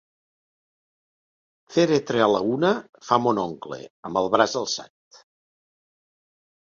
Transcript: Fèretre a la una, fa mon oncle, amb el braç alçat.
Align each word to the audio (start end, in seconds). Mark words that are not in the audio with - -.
Fèretre 1.75 2.23
a 2.25 2.29
la 2.35 2.41
una, 2.53 2.71
fa 3.09 3.21
mon 3.27 3.43
oncle, 3.45 3.79
amb 4.09 4.21
el 4.23 4.31
braç 4.37 4.57
alçat. 4.63 5.23